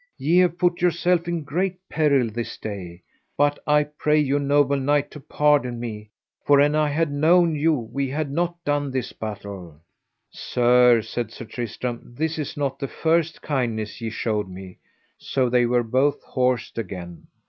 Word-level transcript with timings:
ye 0.17 0.39
have 0.39 0.57
put 0.57 0.81
yourself 0.81 1.27
in 1.27 1.43
great 1.43 1.77
peril 1.87 2.27
this 2.27 2.57
day; 2.57 3.03
but 3.37 3.59
I 3.67 3.83
pray 3.83 4.17
you 4.19 4.39
noble 4.39 4.75
knight 4.77 5.11
to 5.11 5.19
pardon 5.19 5.79
me, 5.79 6.09
for 6.43 6.59
an 6.59 6.73
I 6.73 6.87
had 6.89 7.11
known 7.11 7.53
you 7.53 7.73
we 7.73 8.09
had 8.09 8.31
not 8.31 8.65
done 8.65 8.89
this 8.89 9.13
battle. 9.13 9.79
Sir, 10.31 11.03
said 11.03 11.29
Sir 11.31 11.45
Tristram, 11.45 12.15
this 12.17 12.39
is 12.39 12.57
not 12.57 12.79
the 12.79 12.87
first 12.87 13.43
kindness 13.43 14.01
ye 14.01 14.09
showed 14.09 14.49
me. 14.49 14.79
So 15.19 15.49
they 15.51 15.67
were 15.67 15.83
both 15.83 16.19
horsed 16.23 16.79
again. 16.79 17.27